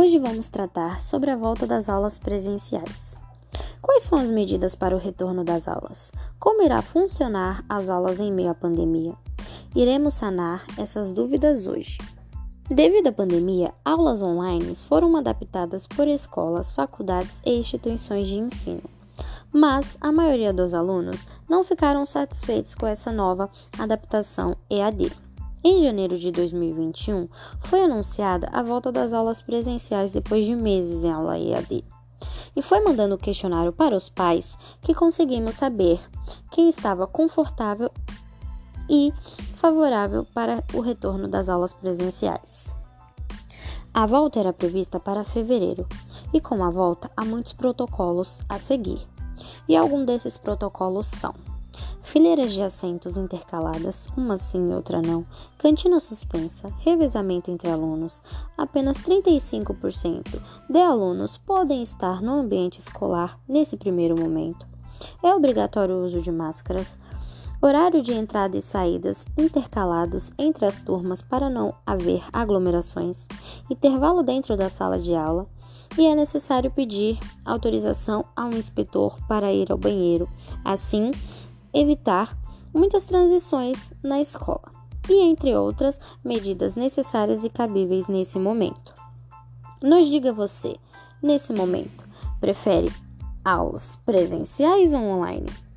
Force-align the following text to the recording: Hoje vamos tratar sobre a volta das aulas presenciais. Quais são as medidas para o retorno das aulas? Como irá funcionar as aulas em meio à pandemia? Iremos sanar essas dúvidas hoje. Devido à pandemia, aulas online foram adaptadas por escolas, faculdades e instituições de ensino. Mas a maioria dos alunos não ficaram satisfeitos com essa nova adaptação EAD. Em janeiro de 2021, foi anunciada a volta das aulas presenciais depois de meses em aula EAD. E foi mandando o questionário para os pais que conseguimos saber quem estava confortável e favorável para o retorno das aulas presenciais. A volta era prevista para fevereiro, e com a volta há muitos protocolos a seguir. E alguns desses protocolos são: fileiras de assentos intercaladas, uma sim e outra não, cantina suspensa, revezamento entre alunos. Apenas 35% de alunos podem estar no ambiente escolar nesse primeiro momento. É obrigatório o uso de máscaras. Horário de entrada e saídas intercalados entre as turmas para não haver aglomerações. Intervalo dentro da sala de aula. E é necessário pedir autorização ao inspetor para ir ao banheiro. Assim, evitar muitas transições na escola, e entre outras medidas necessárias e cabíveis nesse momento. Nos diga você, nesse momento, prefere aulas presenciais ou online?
Hoje 0.00 0.16
vamos 0.16 0.48
tratar 0.48 1.02
sobre 1.02 1.28
a 1.28 1.36
volta 1.36 1.66
das 1.66 1.88
aulas 1.88 2.18
presenciais. 2.18 3.18
Quais 3.82 4.04
são 4.04 4.16
as 4.16 4.30
medidas 4.30 4.76
para 4.76 4.94
o 4.94 4.98
retorno 4.98 5.42
das 5.42 5.66
aulas? 5.66 6.12
Como 6.38 6.62
irá 6.62 6.80
funcionar 6.80 7.64
as 7.68 7.90
aulas 7.90 8.20
em 8.20 8.32
meio 8.32 8.50
à 8.50 8.54
pandemia? 8.54 9.16
Iremos 9.74 10.14
sanar 10.14 10.64
essas 10.78 11.10
dúvidas 11.10 11.66
hoje. 11.66 11.98
Devido 12.68 13.08
à 13.08 13.12
pandemia, 13.12 13.74
aulas 13.84 14.22
online 14.22 14.72
foram 14.76 15.16
adaptadas 15.16 15.84
por 15.84 16.06
escolas, 16.06 16.70
faculdades 16.70 17.42
e 17.44 17.58
instituições 17.58 18.28
de 18.28 18.38
ensino. 18.38 18.84
Mas 19.52 19.98
a 20.00 20.12
maioria 20.12 20.52
dos 20.52 20.74
alunos 20.74 21.26
não 21.48 21.64
ficaram 21.64 22.06
satisfeitos 22.06 22.72
com 22.76 22.86
essa 22.86 23.10
nova 23.10 23.50
adaptação 23.76 24.56
EAD. 24.70 25.10
Em 25.62 25.80
janeiro 25.80 26.16
de 26.16 26.30
2021, 26.30 27.28
foi 27.60 27.82
anunciada 27.82 28.48
a 28.52 28.62
volta 28.62 28.92
das 28.92 29.12
aulas 29.12 29.42
presenciais 29.42 30.12
depois 30.12 30.44
de 30.44 30.54
meses 30.54 31.02
em 31.02 31.10
aula 31.10 31.38
EAD. 31.38 31.84
E 32.54 32.62
foi 32.62 32.80
mandando 32.80 33.16
o 33.16 33.18
questionário 33.18 33.72
para 33.72 33.96
os 33.96 34.08
pais 34.08 34.56
que 34.80 34.94
conseguimos 34.94 35.56
saber 35.56 36.00
quem 36.50 36.68
estava 36.68 37.06
confortável 37.06 37.90
e 38.88 39.12
favorável 39.56 40.24
para 40.32 40.64
o 40.72 40.80
retorno 40.80 41.26
das 41.26 41.48
aulas 41.48 41.74
presenciais. 41.74 42.74
A 43.92 44.06
volta 44.06 44.38
era 44.38 44.52
prevista 44.52 45.00
para 45.00 45.24
fevereiro, 45.24 45.86
e 46.32 46.40
com 46.40 46.62
a 46.62 46.70
volta 46.70 47.10
há 47.16 47.24
muitos 47.24 47.52
protocolos 47.52 48.40
a 48.48 48.58
seguir. 48.58 49.00
E 49.68 49.76
alguns 49.76 50.06
desses 50.06 50.36
protocolos 50.36 51.06
são: 51.06 51.34
fileiras 52.08 52.52
de 52.52 52.62
assentos 52.62 53.18
intercaladas, 53.18 54.08
uma 54.16 54.38
sim 54.38 54.70
e 54.70 54.74
outra 54.74 55.02
não, 55.02 55.26
cantina 55.58 56.00
suspensa, 56.00 56.72
revezamento 56.78 57.50
entre 57.50 57.68
alunos. 57.68 58.22
Apenas 58.56 58.96
35% 58.98 60.40
de 60.70 60.78
alunos 60.78 61.36
podem 61.36 61.82
estar 61.82 62.22
no 62.22 62.32
ambiente 62.32 62.80
escolar 62.80 63.38
nesse 63.46 63.76
primeiro 63.76 64.18
momento. 64.18 64.66
É 65.22 65.34
obrigatório 65.34 65.96
o 65.96 66.04
uso 66.04 66.22
de 66.22 66.32
máscaras. 66.32 66.98
Horário 67.60 68.02
de 68.02 68.12
entrada 68.12 68.56
e 68.56 68.62
saídas 68.62 69.26
intercalados 69.36 70.30
entre 70.38 70.64
as 70.64 70.80
turmas 70.80 71.20
para 71.20 71.50
não 71.50 71.74
haver 71.84 72.22
aglomerações. 72.32 73.26
Intervalo 73.68 74.22
dentro 74.22 74.56
da 74.56 74.70
sala 74.70 74.98
de 74.98 75.14
aula. 75.14 75.46
E 75.96 76.06
é 76.06 76.14
necessário 76.14 76.70
pedir 76.70 77.18
autorização 77.44 78.24
ao 78.36 78.50
inspetor 78.52 79.18
para 79.26 79.52
ir 79.52 79.72
ao 79.72 79.78
banheiro. 79.78 80.28
Assim, 80.64 81.10
evitar 81.72 82.36
muitas 82.72 83.06
transições 83.06 83.90
na 84.02 84.20
escola, 84.20 84.72
e 85.08 85.20
entre 85.22 85.54
outras 85.54 85.98
medidas 86.24 86.76
necessárias 86.76 87.44
e 87.44 87.50
cabíveis 87.50 88.06
nesse 88.06 88.38
momento. 88.38 88.92
Nos 89.82 90.08
diga 90.08 90.32
você, 90.32 90.76
nesse 91.22 91.52
momento, 91.52 92.06
prefere 92.40 92.92
aulas 93.44 93.96
presenciais 94.04 94.92
ou 94.92 95.00
online? 95.00 95.67